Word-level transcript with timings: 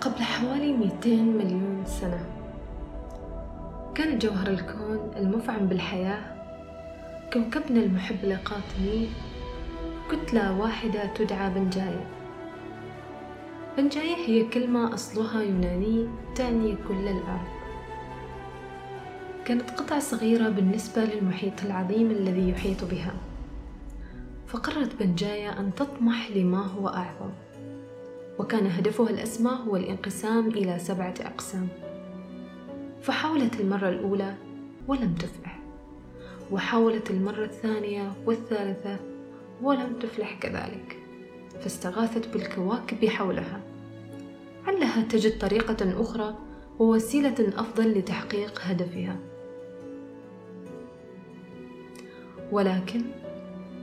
قبل 0.00 0.22
حوالي 0.22 0.72
200 0.72 1.10
مليون 1.10 1.82
سنة. 1.86 2.24
كان 3.94 4.18
جوهر 4.18 4.46
الكون 4.46 5.10
المفعم 5.16 5.66
بالحياة. 5.66 6.20
كوكبنا 7.32 7.80
المحب 7.80 8.24
لقاطنيه 8.24 9.06
كتلة 10.10 10.60
واحدة 10.60 11.06
تدعى 11.06 11.50
بنجاية. 11.50 12.06
بنجاية 13.78 14.16
هي 14.16 14.44
كلمة 14.44 14.94
أصلها 14.94 15.42
يوناني 15.42 16.08
تعني 16.34 16.76
كل 16.88 17.08
الأرض 17.08 17.50
كانت 19.44 19.70
قطعة 19.70 20.00
صغيرة 20.00 20.48
بالنسبة 20.48 21.04
للمحيط 21.04 21.64
العظيم 21.64 22.10
الذي 22.10 22.50
يحيط 22.50 22.84
بها. 22.84 23.12
فقررت 24.46 25.02
بنجاية 25.02 25.60
أن 25.60 25.74
تطمح 25.74 26.30
لما 26.30 26.66
هو 26.66 26.88
أعظم. 26.88 27.30
وكان 28.40 28.66
هدفها 28.66 29.10
الأسمى 29.10 29.50
هو 29.68 29.76
الانقسام 29.76 30.48
إلى 30.48 30.78
سبعة 30.78 31.14
أقسام. 31.20 31.68
فحاولت 33.02 33.60
المرة 33.60 33.88
الأولى 33.88 34.34
ولم 34.88 35.14
تفلح 35.14 35.58
وحاولت 36.50 37.10
المرة 37.10 37.44
الثانية 37.44 38.12
والثالثة 38.26 38.96
ولم 39.62 39.98
تفلح 40.00 40.38
كذلك. 40.38 40.98
فاستغاثت 41.60 42.28
بالكواكب 42.28 43.08
حولها. 43.08 43.60
علها 44.66 45.02
تجد 45.02 45.38
طريقة 45.38 46.00
أخرى 46.02 46.34
ووسيلة 46.78 47.52
أفضل 47.56 47.90
لتحقيق 47.90 48.60
هدفها. 48.62 49.16
ولكن 52.52 53.00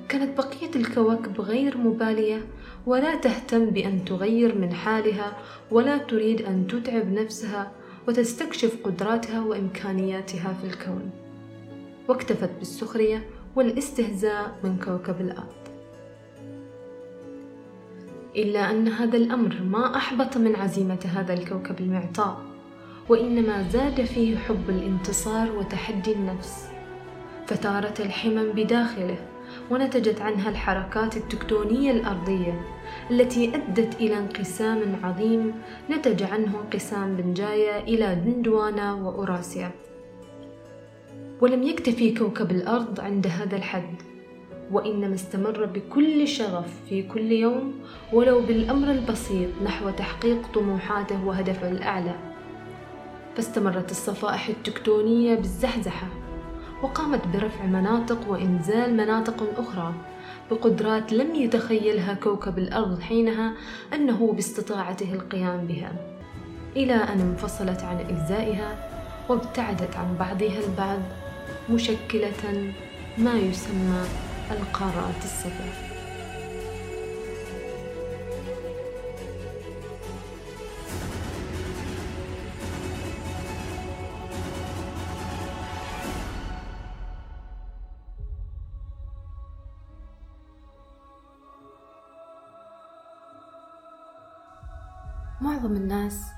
كانت 0.09 0.37
بقية 0.37 0.71
الكواكب 0.75 1.41
غير 1.41 1.77
مبالية 1.77 2.45
ولا 2.87 3.15
تهتم 3.15 3.65
بأن 3.65 4.05
تغير 4.05 4.57
من 4.57 4.73
حالها 4.73 5.37
ولا 5.71 5.97
تريد 5.97 6.41
أن 6.41 6.67
تتعب 6.67 7.13
نفسها 7.13 7.71
وتستكشف 8.07 8.77
قدراتها 8.83 9.41
وإمكانياتها 9.41 10.53
في 10.53 10.67
الكون. 10.67 11.09
واكتفت 12.07 12.49
بالسخرية 12.59 13.25
والاستهزاء 13.55 14.59
من 14.63 14.77
كوكب 14.85 15.21
الأرض. 15.21 15.57
إلا 18.35 18.71
أن 18.71 18.87
هذا 18.87 19.17
الأمر 19.17 19.61
ما 19.61 19.95
أحبط 19.95 20.37
من 20.37 20.55
عزيمة 20.55 20.99
هذا 21.15 21.33
الكوكب 21.33 21.79
المعطاء 21.79 22.41
وإنما 23.09 23.69
زاد 23.69 24.05
فيه 24.05 24.37
حب 24.37 24.69
الانتصار 24.69 25.51
وتحدي 25.51 26.13
النفس. 26.13 26.67
فثارت 27.47 27.99
الحمم 28.01 28.51
بداخله 28.51 29.17
ونتجت 29.71 30.21
عنها 30.21 30.49
الحركات 30.49 31.17
التكتونية 31.17 31.91
الأرضية 31.91 32.61
التي 33.11 33.55
أدت 33.55 33.95
إلى 33.95 34.17
انقسام 34.17 34.95
عظيم 35.03 35.53
نتج 35.89 36.23
عنه 36.23 36.59
انقسام 36.59 37.15
بنجايا 37.15 37.83
إلى 37.83 38.15
دندوانا 38.15 38.93
وأوراسيا. 38.93 39.71
ولم 41.41 41.63
يكتفي 41.63 42.13
كوكب 42.15 42.51
الأرض 42.51 42.99
عند 42.99 43.27
هذا 43.27 43.55
الحد 43.55 43.95
وإنما 44.71 45.15
استمر 45.15 45.65
بكل 45.65 46.27
شغف 46.27 46.69
في 46.89 47.03
كل 47.03 47.31
يوم 47.31 47.73
ولو 48.13 48.41
بالأمر 48.41 48.91
البسيط 48.91 49.49
نحو 49.63 49.89
تحقيق 49.89 50.47
طموحاته 50.53 51.25
وهدفه 51.25 51.71
الأعلى. 51.71 52.15
فاستمرت 53.35 53.91
الصفائح 53.91 54.49
التكتونية 54.49 55.35
بالزحزحة 55.35 56.07
وقامت 56.81 57.27
برفع 57.27 57.65
مناطق 57.65 58.29
وإنزال 58.29 58.97
مناطق 58.97 59.43
أخرى 59.57 59.93
بقدرات 60.51 61.13
لم 61.13 61.35
يتخيلها 61.35 62.13
كوكب 62.13 62.57
الأرض 62.57 63.01
حينها 63.01 63.53
أنه 63.93 64.33
باستطاعته 64.33 65.13
القيام 65.13 65.67
بها. 65.67 65.91
إلى 66.75 66.93
أن 66.93 67.19
انفصلت 67.19 67.83
عن 67.83 67.97
أجزائها 67.97 68.89
وابتعدت 69.29 69.95
عن 69.95 70.15
بعضها 70.19 70.59
البعض 70.67 70.99
مشكلة 71.69 72.73
ما 73.17 73.33
يسمى 73.33 74.03
القارات 74.51 75.23
السبع 75.23 75.86
معظم 95.47 95.75
الناس 95.75 96.31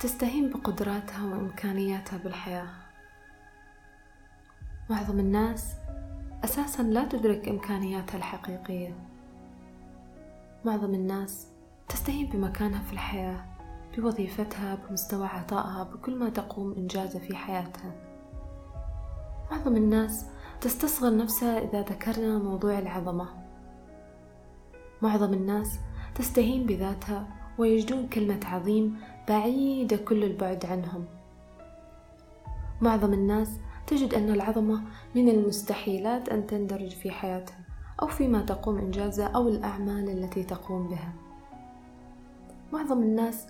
تستهين 0.00 0.50
بقدراتها 0.50 1.24
وإمكانياتها 1.24 2.18
بالحياة. 2.18 2.68
معظم 4.90 5.18
الناس 5.18 5.74
أساسا 6.44 6.82
لا 6.82 7.04
تدرك 7.04 7.48
إمكانياتها 7.48 8.16
الحقيقية. 8.16 8.94
معظم 10.64 10.94
الناس 10.94 11.46
تستهين 11.88 12.26
بمكانها 12.26 12.82
في 12.82 12.92
الحياة 12.92 13.44
بوظيفتها 13.96 14.74
بمستوى 14.74 15.26
عطائها 15.26 15.82
بكل 15.82 16.18
ما 16.18 16.28
تقوم 16.28 16.74
إنجازه 16.78 17.18
في 17.18 17.36
حياتها. 17.36 17.92
معظم 19.50 19.76
الناس 19.76 20.26
تستصغر 20.60 21.16
نفسها 21.16 21.58
إذا 21.58 21.82
ذكرنا 21.82 22.38
موضوع 22.38 22.78
العظمة. 22.78 23.28
معظم 25.02 25.32
الناس 25.32 25.78
تستهين 26.14 26.66
بذاتها 26.66 27.39
ويجدون 27.60 28.08
كلمة 28.08 28.40
عظيم 28.44 28.96
بعيدة 29.28 29.96
كل 29.96 30.24
البعد 30.24 30.66
عنهم. 30.66 31.04
معظم 32.80 33.12
الناس 33.12 33.60
تجد 33.86 34.14
أن 34.14 34.30
العظمة 34.30 34.82
من 35.14 35.28
المستحيلات 35.28 36.28
أن 36.28 36.46
تندرج 36.46 36.88
في 36.88 37.10
حياتها 37.10 37.58
أو 38.02 38.06
فيما 38.06 38.42
تقوم 38.42 38.78
إنجازه 38.78 39.26
أو 39.26 39.48
الأعمال 39.48 40.10
التي 40.10 40.42
تقوم 40.42 40.88
بها. 40.88 41.12
معظم 42.72 43.02
الناس 43.02 43.46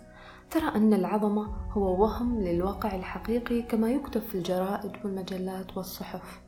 ترى 0.51 0.69
أن 0.77 0.95
العظمة 0.95 1.49
هو 1.71 2.03
وهم 2.03 2.41
للواقع 2.41 2.95
الحقيقي 2.95 3.63
كما 3.63 3.91
يكتب 3.91 4.21
في 4.21 4.35
الجرائد 4.35 4.93
والمجلات 5.05 5.77
والصحف. 5.77 6.41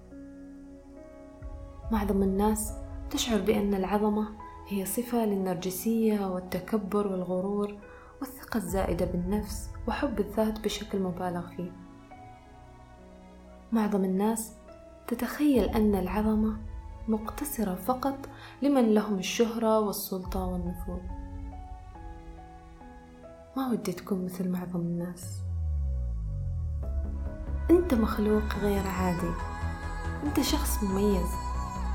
معظم 1.93 2.23
الناس 2.23 2.73
تشعر 3.11 3.41
بأن 3.41 3.75
العظمة 3.75 4.29
هي 4.69 4.85
صفة 4.85 5.25
للنرجسية 5.25 6.27
والتكبر 6.27 7.07
والغرور 7.07 7.75
والثقة 8.21 8.57
الزائدة 8.57 9.05
بالنفس 9.05 9.71
وحب 9.89 10.21
الذات 10.21 10.61
بشكل 10.61 10.99
مبالغ 10.99 11.49
فيه. 11.49 11.71
معظم 13.73 14.05
الناس 14.05 14.53
تتخيل 15.07 15.65
أن 15.65 15.95
العظمة 15.95 16.57
مقتصرة 17.09 17.75
فقط 17.75 18.29
لمن 18.63 18.95
لهم 18.95 19.19
الشهرة 19.19 19.81
والسلطة 19.81 20.47
والنفوذ. 20.47 21.01
ما 23.57 23.69
ودي 23.71 23.93
تكون 23.93 24.25
مثل 24.25 24.49
معظم 24.51 24.81
الناس؟ 24.81 25.43
أنت 27.71 27.95
مخلوق 27.95 28.55
غير 28.63 28.87
عادي. 28.87 29.33
أنت 30.25 30.41
شخص 30.41 30.83
مميز. 30.83 31.52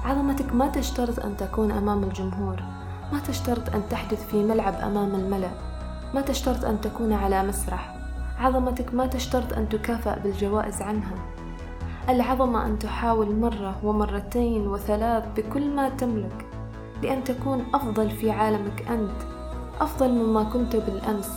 عظمتك 0.08 0.56
ما 0.56 0.68
تشترط 0.68 1.20
أن 1.20 1.38
تكون 1.38 1.72
أمام 1.72 2.04
الجمهور. 2.04 2.56
ما 3.14 3.20
تشترط 3.20 3.76
أن 3.76 3.82
تحدث 3.90 4.28
في 4.28 4.44
ملعب 4.44 4.74
أمام 4.74 5.16
الملأ. 5.16 5.52
ما 6.14 6.22
تشترط 6.22 6.66
أن 6.66 6.82
تكون 6.82 7.14
على 7.14 7.44
مسرح. 7.44 7.96
عظمتك 8.40 8.94
ما 8.94 9.08
تشترط 9.08 9.54
أن 9.54 9.70
تكافأ 9.70 10.20
بالجوائز 10.20 10.82
عنها. 10.82 11.16
العظمة 12.10 12.66
أن 12.66 12.80
تحاول 12.80 13.36
مرة 13.36 13.76
ومرتين 13.84 14.68
وثلاث 14.68 15.24
بكل 15.38 15.76
ما 15.76 15.90
تملك. 15.90 16.46
لأن 17.04 17.24
تكون 17.24 17.66
أفضل 17.74 18.10
في 18.10 18.32
عالمك 18.32 18.88
أنت. 18.90 19.22
أفضل 19.82 20.12
مما 20.12 20.44
كنت 20.44 20.76
بالأمس. 20.76 21.32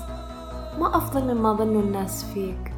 ما 0.81 0.97
أفضل 0.97 1.35
مما 1.35 1.53
ظن 1.53 1.81
الناس 1.81 2.25
فيك. 2.25 2.73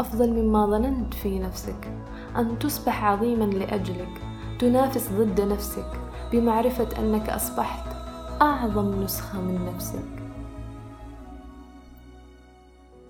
أفضل 0.00 0.30
مما 0.32 0.66
ظننت 0.66 1.14
في 1.14 1.38
نفسك. 1.38 1.92
أن 2.36 2.58
تصبح 2.58 3.04
عظيما 3.04 3.44
لأجلك. 3.44 4.27
تنافس 4.58 5.08
ضد 5.12 5.40
نفسك 5.40 6.00
بمعرفة 6.32 6.98
أنك 6.98 7.30
أصبحت 7.30 7.96
أعظم 8.42 9.02
نسخة 9.02 9.40
من 9.40 9.66
نفسك. 9.74 10.08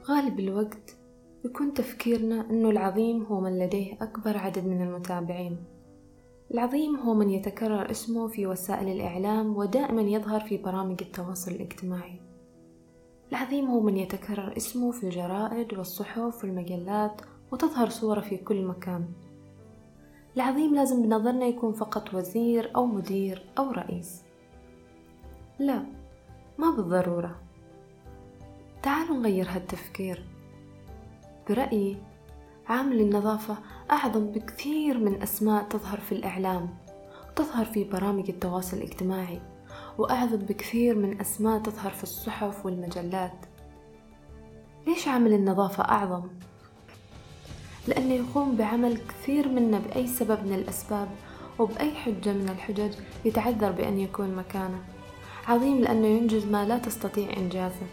غالب 0.08 0.40
الوقت 0.40 0.96
يكون 1.44 1.74
تفكيرنا 1.74 2.50
أنه 2.50 2.70
العظيم 2.70 3.22
هو 3.22 3.40
من 3.40 3.58
لديه 3.58 3.94
أكبر 4.02 4.38
عدد 4.38 4.66
من 4.66 4.82
المتابعين. 4.82 5.64
العظيم 6.54 6.96
هو 6.96 7.14
من 7.14 7.30
يتكرر 7.30 7.90
اسمه 7.90 8.28
في 8.28 8.46
وسائل 8.46 8.88
الإعلام 8.88 9.56
ودائما 9.56 10.02
يظهر 10.02 10.40
في 10.40 10.56
برامج 10.56 11.02
التواصل 11.02 11.50
الاجتماعي. 11.50 12.20
العظيم 13.30 13.66
هو 13.66 13.80
من 13.80 13.96
يتكرر 13.96 14.56
اسمه 14.56 14.90
في 14.90 15.04
الجرائد 15.04 15.78
والصحف 15.78 16.44
والمجلات 16.44 17.20
وتظهر 17.52 17.88
صورة 17.88 18.20
في 18.20 18.36
كل 18.36 18.64
مكان. 18.64 19.08
العظيم 20.38 20.74
لازم 20.74 21.02
بنظرنا 21.02 21.46
يكون 21.46 21.72
فقط 21.72 22.14
وزير 22.14 22.72
أو 22.76 22.86
مدير 22.86 23.44
أو 23.58 23.70
رئيس. 23.70 24.22
لا 25.58 25.84
ما 26.58 26.70
بالضرورة. 26.70 27.40
تعالوا 28.82 29.16
نغير 29.16 29.48
هالتفكير. 29.50 30.24
برأيي 31.48 31.96
عامل 32.68 33.00
النظافة 33.00 33.56
أعظم 33.90 34.26
بكثير 34.26 34.98
من 34.98 35.22
أسماء 35.22 35.64
تظهر 35.64 36.00
في 36.00 36.12
الإعلام 36.12 36.68
وتظهر 37.30 37.64
في 37.64 37.84
برامج 37.84 38.30
التواصل 38.30 38.76
الاجتماعي 38.76 39.40
وأعظم 39.98 40.36
بكثير 40.36 40.94
من 40.94 41.20
أسماء 41.20 41.62
تظهر 41.62 41.90
في 41.90 42.02
الصحف 42.02 42.66
والمجلات. 42.66 43.46
ليش 44.86 45.08
عامل 45.08 45.32
النظافة 45.32 45.84
أعظم؟ 45.84 46.28
لأنه 47.88 48.14
يقوم 48.14 48.56
بعمل 48.56 48.98
كثير 49.08 49.48
منا 49.48 49.78
بأي 49.78 50.06
سبب 50.06 50.46
من 50.46 50.52
الأسباب 50.54 51.08
وبأي 51.58 51.94
حجة 51.94 52.32
من 52.32 52.48
الحجج 52.48 52.92
يتعذر 53.24 53.72
بأن 53.72 53.98
يكون 53.98 54.34
مكانه. 54.34 54.80
عظيم 55.48 55.80
لأنه 55.80 56.06
ينجز 56.06 56.44
ما 56.44 56.64
لا 56.64 56.78
تستطيع 56.78 57.36
إنجازه. 57.36 57.86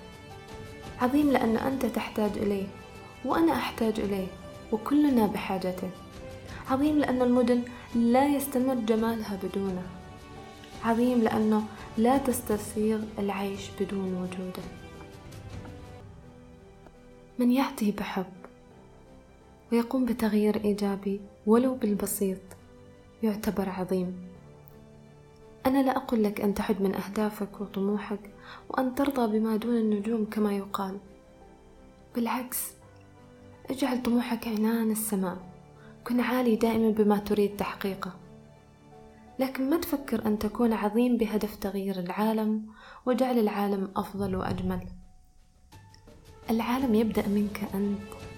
عظيم 1.02 1.32
لأن 1.32 1.58
أنت 1.58 1.86
تحتاج 1.86 2.32
إليه 2.38 2.68
وأنا 3.26 3.52
أحتاج 3.52 4.00
إليه 4.00 4.28
وكلنا 4.72 5.26
بحاجته. 5.28 5.90
عظيم 6.70 7.00
لأن 7.00 7.22
المدن 7.22 7.62
لا 7.96 8.28
يستمر 8.28 8.76
جمالها 8.76 9.40
بدونه. 9.44 9.84
عظيم 10.84 11.22
لأنه 11.22 11.64
لا 11.98 12.18
تستسيغ 12.18 13.00
العيش 13.20 13.70
بدون 13.80 14.14
وجوده. 14.14 14.64
من 17.40 17.52
يعطي 17.52 17.92
بحب 17.92 18.45
ويقوم 19.72 20.06
بتغيير 20.06 20.64
إيجابي 20.64 21.22
ولو 21.48 21.76
بالبسيط. 21.76 22.42
يعتبر 23.24 23.70
عظيم. 23.70 24.28
أنا 25.66 25.84
لا 25.84 25.98
أقول 25.98 26.24
لك 26.24 26.42
أن 26.42 26.54
تحد 26.54 26.82
من 26.82 26.96
أهدافك 26.96 27.62
وطموحك 27.62 28.20
وأن 28.70 28.96
ترضى 28.96 29.40
بما 29.40 29.58
دون 29.58 29.78
النجوم 29.78 30.26
كما 30.26 30.54
يقال. 30.58 30.98
بالعكس 32.16 32.72
اجعل 33.70 34.04
طموحك 34.04 34.48
عنان 34.48 34.92
السماء. 34.92 35.38
كن 36.04 36.20
عالي 36.20 36.56
دائما 36.56 36.90
بما 36.90 37.18
تريد 37.18 37.56
تحقيقه. 37.58 38.12
لكن 39.40 39.70
ما 39.70 39.78
تفكر 39.78 40.26
أن 40.26 40.40
تكون 40.40 40.74
عظيم 40.74 41.18
بهدف 41.18 41.56
تغيير 41.56 42.00
العالم 42.00 42.66
وجعل 43.06 43.40
العالم 43.40 43.92
أفضل 43.96 44.36
وأجمل. 44.36 44.88
العالم 46.50 46.96
يبدأ 46.96 47.28
منك 47.28 47.64
أنت. 47.74 48.35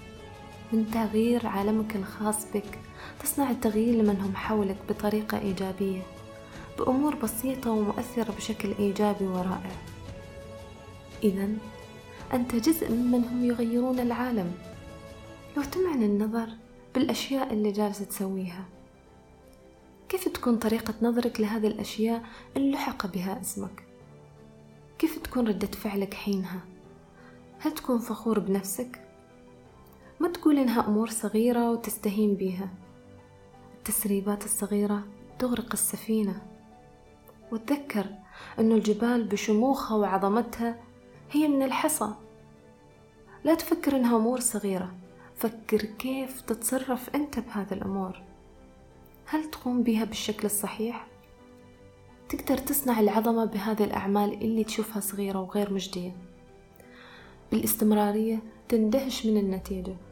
من 0.73 0.91
تغيير 0.91 1.47
عالمك 1.47 1.95
الخاص 1.95 2.45
بك 2.53 2.79
تصنع 3.23 3.51
التغيير 3.51 3.95
لمن 3.95 4.21
هم 4.21 4.35
حولك 4.35 4.77
بطريقة 4.89 5.39
إيجابية 5.39 6.01
بأمور 6.77 7.15
بسيطة 7.15 7.71
ومؤثرة 7.71 8.31
بشكل 8.31 8.73
إيجابي 8.79 9.25
ورائع. 9.25 9.71
إذا 11.23 11.49
أنت 12.33 12.55
جزء 12.55 12.91
ممن 12.91 13.23
هم 13.23 13.45
يغيرون 13.45 13.99
العالم. 13.99 14.51
لو 15.57 15.63
تمعن 15.63 16.03
النظر 16.03 16.49
بالأشياء 16.95 17.53
اللي 17.53 17.71
جالسة 17.71 18.05
تسويها 18.05 18.65
كيف 20.09 20.27
تكون 20.27 20.57
طريقة 20.57 20.93
نظرك 21.01 21.41
لهذه 21.41 21.67
الأشياء 21.67 22.23
اللي 22.57 22.71
لحق 22.71 23.07
بها 23.07 23.41
اسمك؟ 23.41 23.83
كيف 24.99 25.19
تكون 25.19 25.47
ردة 25.47 25.67
فعلك 25.67 26.13
حينها؟ 26.13 26.59
هل 27.59 27.71
تكون 27.71 27.99
فخور 27.99 28.39
بنفسك؟ 28.39 29.06
تقول 30.57 30.69
إنها 30.69 30.87
أمور 30.87 31.09
صغيرة 31.09 31.71
وتستهين 31.71 32.35
بيها. 32.35 32.69
التسريبات 33.77 34.45
الصغيرة 34.45 35.03
تغرق 35.39 35.69
السفينة. 35.73 36.41
وتذكر 37.51 38.05
أن 38.59 38.71
الجبال 38.71 39.23
بشموخها 39.23 39.97
وعظمتها 39.97 40.79
هي 41.31 41.47
من 41.47 41.63
الحصى. 41.63 42.09
لا 43.43 43.55
تفكر 43.55 43.95
إنها 43.95 44.17
أمور 44.17 44.39
صغيرة. 44.39 44.95
فكر 45.35 45.77
كيف 45.77 46.41
تتصرف 46.41 47.15
أنت 47.15 47.39
بهذه 47.39 47.73
الأمور. 47.73 48.21
هل 49.25 49.51
تقوم 49.51 49.83
بها 49.83 50.05
بالشكل 50.05 50.45
الصحيح؟ 50.45 51.07
تقدر 52.29 52.57
تصنع 52.57 52.99
العظمة 52.99 53.45
بهذه 53.45 53.83
الأعمال 53.83 54.33
اللي 54.33 54.63
تشوفها 54.63 54.99
صغيرة 54.99 55.39
وغير 55.39 55.73
مجدية. 55.73 56.11
بالاستمرارية 57.51 58.39
تندهش 58.69 59.25
من 59.25 59.37
النتيجة. 59.37 60.06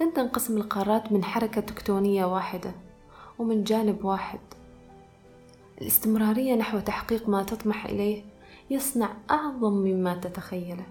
لن 0.00 0.12
تنقسم 0.12 0.56
القارات 0.56 1.12
من 1.12 1.24
حركة 1.24 1.60
تكتونية 1.60 2.24
واحدة 2.24 2.72
ومن 3.38 3.64
جانب 3.64 4.04
واحد. 4.04 4.40
الاستمرارية 5.80 6.54
نحو 6.54 6.78
تحقيق 6.78 7.28
ما 7.28 7.42
تطمح 7.42 7.86
إليه 7.86 8.22
يصنع 8.70 9.10
أعظم 9.30 9.72
مما 9.72 10.14
تتخيله. 10.14 10.86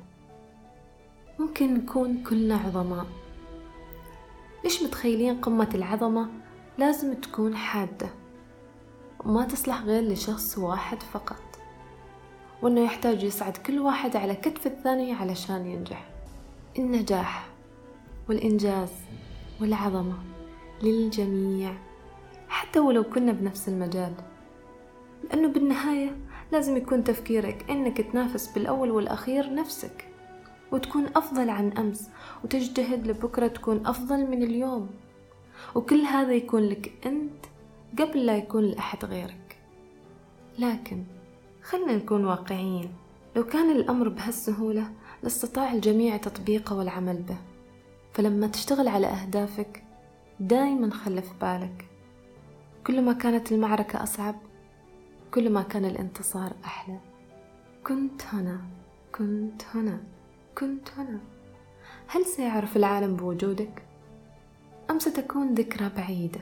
ممكن 1.40 1.74
نكون 1.74 2.24
كلنا 2.24 2.56
عظماء. 2.56 3.06
ليش 4.64 4.84
متخيلين 4.84 5.42
قمة 5.42 5.70
العظمة؟ 5.74 6.30
لازم 6.78 7.14
تكون 7.14 7.56
حادة. 7.56 8.10
وما 9.26 9.46
تصلح 9.46 9.82
غير 9.82 10.04
لشخص 10.04 10.58
واحد 10.58 11.04
فقط. 11.04 11.42
وأنه 12.62 12.82
يحتاج 12.82 13.24
يصعد 13.24 13.58
كل 13.58 13.80
واحد 13.80 14.16
على 14.16 14.36
كتف 14.36 14.68
الثاني 14.68 15.14
علشان 15.14 15.66
ينجح. 15.66 16.10
النجاح. 16.80 17.50
والإنجاز 18.30 18.90
والعظمة 19.62 20.18
للجميع 20.84 21.74
حتى 22.50 22.80
ولو 22.80 23.04
كنا 23.04 23.32
بنفس 23.32 23.70
المجال. 23.70 24.14
لأنه 25.24 25.48
بالنهاية 25.48 26.18
لازم 26.52 26.78
يكون 26.78 27.04
تفكيرك 27.04 27.66
إنك 27.70 28.02
تنافس 28.02 28.48
بالأول 28.48 28.92
والأخير 28.92 29.54
نفسك 29.54 30.08
وتكون 30.72 31.06
أفضل 31.16 31.50
عن 31.50 31.72
أمس 31.72 32.10
وتجتهد 32.44 33.08
لبكرة 33.08 33.48
تكون 33.48 33.88
أفضل 33.88 34.28
من 34.28 34.44
اليوم. 34.44 34.90
وكل 35.76 36.02
هذا 36.02 36.34
يكون 36.34 36.64
لك 36.64 36.94
أنت 37.06 37.46
قبل 38.00 38.26
لا 38.26 38.38
يكون 38.38 38.64
لأحد 38.64 39.06
غيرك. 39.06 39.58
لكن 40.60 41.04
خلنا 41.64 41.96
نكون 41.96 42.26
واقعيين. 42.26 42.92
لو 43.36 43.44
كان 43.44 43.72
الأمر 43.72 44.10
بهالسهولة 44.10 44.90
لاستطاع 45.24 45.74
الجميع 45.74 46.18
تطبيقه 46.18 46.76
والعمل 46.76 47.22
به. 47.22 47.38
فلما 48.20 48.48
تشتغل 48.48 48.88
على 48.88 49.08
أهدافك 49.08 49.84
دايما 50.40 50.92
خلي 50.92 51.22
في 51.22 51.34
بالك. 51.42 51.90
كل 52.88 53.02
ما 53.02 53.14
كانت 53.14 53.52
المعركة 53.52 54.04
أصعب 54.04 54.36
كل 55.34 55.50
ما 55.50 55.62
كان 55.62 55.86
الانتصار 55.86 56.54
أحلى. 56.66 57.00
كنت 57.88 58.22
هنا 58.26 58.62
كنت 59.16 59.62
هنا 59.76 60.04
كنت 60.58 60.90
هنا. 60.98 61.20
هل 62.08 62.26
سيعرف 62.26 62.78
العالم 62.78 63.16
بوجودك؟ 63.16 63.84
أم 64.90 65.00
ستكون 65.00 65.54
ذكرى 65.54 65.90
بعيدة؟ 65.90 66.42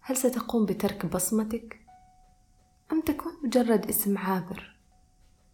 هل 0.00 0.16
ستقوم 0.16 0.66
بترك 0.66 1.06
بصمتك؟ 1.06 1.80
أم 2.92 3.00
تكون 3.00 3.32
مجرد 3.44 3.86
اسم 3.86 4.18
عابر 4.18 4.76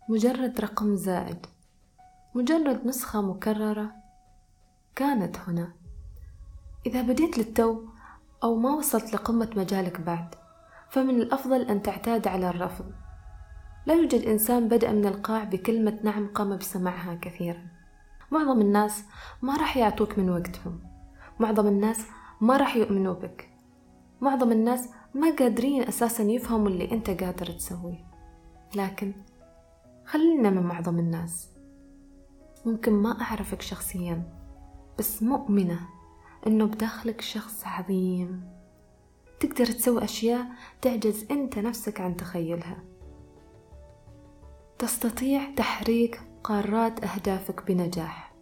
مجرد 0.08 0.60
رقم 0.60 0.96
زائد 0.96 1.46
مجرد 2.34 2.86
نسخة 2.86 3.20
مكررة؟ 3.22 4.03
كانت 4.96 5.36
هنا. 5.38 5.72
إذا 6.86 7.02
بديت 7.02 7.38
للتو 7.38 7.82
أو 8.42 8.56
ما 8.56 8.70
وصلت 8.74 9.14
لقمة 9.14 9.50
مجالك 9.56 10.00
بعد 10.00 10.34
فمن 10.90 11.20
الأفضل 11.20 11.62
أن 11.62 11.82
تعتاد 11.82 12.28
على 12.28 12.48
الرفض. 12.48 12.92
لا 13.86 13.94
يوجد 13.94 14.20
إنسان 14.20 14.68
بدأ 14.68 14.92
من 14.92 15.06
القاع 15.06 15.44
بكلمة 15.44 15.98
نعم 16.04 16.26
قام 16.26 16.56
بسماعها 16.56 17.14
كثيرا. 17.14 17.66
معظم 18.30 18.60
الناس 18.60 19.04
ما 19.42 19.56
راح 19.56 19.76
يعطوك 19.76 20.18
من 20.18 20.30
وقتهم. 20.30 20.80
معظم 21.40 21.66
الناس 21.66 22.06
ما 22.40 22.56
راح 22.56 22.76
يؤمنوا 22.76 23.14
بك. 23.14 23.50
معظم 24.20 24.52
الناس 24.52 24.88
ما 25.14 25.36
قادرين 25.36 25.82
أساسا 25.82 26.22
يفهموا 26.22 26.68
اللي 26.68 26.92
أنت 26.92 27.10
قادر 27.10 27.46
تسويه. 27.46 28.04
لكن 28.74 29.14
خلينا 30.04 30.50
من 30.50 30.62
معظم 30.62 30.98
الناس. 30.98 31.48
ممكن 32.66 32.92
ما 32.92 33.22
أعرفك 33.22 33.62
شخصيا. 33.62 34.43
بس 34.98 35.22
مؤمنة 35.22 35.88
إنه 36.46 36.64
بداخلك 36.64 37.20
شخص 37.20 37.66
عظيم. 37.66 38.48
تقدر 39.40 39.66
تسوي 39.66 40.04
أشياء 40.04 40.46
تعجز 40.82 41.26
أنت 41.30 41.58
نفسك 41.58 42.00
عن 42.00 42.16
تخيلها. 42.16 42.84
تستطيع 44.78 45.54
تحريك 45.54 46.20
قارات 46.44 47.04
أهدافك 47.04 47.66
بنجاح. 47.66 48.34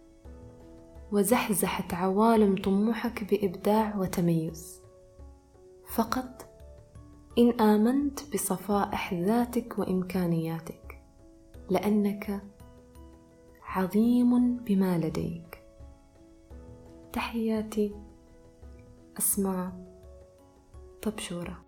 وزحزحة 1.11 1.87
عوالم 1.91 2.55
طموحك 2.55 3.23
بإبداع 3.23 3.95
وتميز. 3.97 4.81
فقط 5.87 6.49
إن 7.37 7.61
آمنت 7.61 8.33
بصفائح 8.33 9.13
ذاتك 9.13 9.79
وإمكانياتك 9.79 11.01
لأنك 11.69 12.41
عظيم 13.63 14.55
بما 14.55 14.97
لديك. 14.97 15.62
تحياتي 17.13 17.95
أسماء 19.17 19.71
طبشورة. 21.01 21.62